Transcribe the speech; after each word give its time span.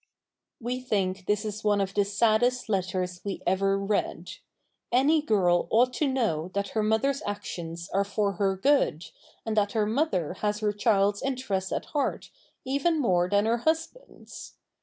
We 0.59 0.79
think 0.79 1.27
this 1.27 1.45
is 1.45 1.63
one 1.63 1.79
of 1.79 1.93
the 1.93 2.05
saddest 2.05 2.69
letters 2.69 3.21
we 3.23 3.43
ever 3.45 3.77
read. 3.77 4.31
Any 4.91 5.21
girl 5.21 5.67
ought 5.69 5.93
to 5.93 6.07
know 6.07 6.49
that 6.55 6.69
her 6.69 6.81
mother's 6.81 7.21
actions 7.23 7.87
are 7.93 8.03
for 8.03 8.31
her 8.31 8.55
good, 8.57 9.05
and 9.45 9.55
that 9.55 9.73
her 9.73 9.85
mother 9.85 10.33
has 10.41 10.61
her 10.61 10.73
child's 10.73 11.21
interest 11.21 11.71
at 11.71 11.85
heart 11.85 12.31
even 12.65 12.99
more 12.99 13.29
than 13.29 13.45
her 13.45 13.57
husband's. 13.57 14.55